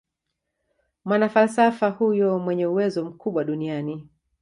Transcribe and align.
mwanafalsafa 1.05 1.89
huyo 1.89 2.39
mwenye 2.39 2.65
uwezo 2.65 3.05
mkubwa 3.05 3.43
duniani 3.43 4.07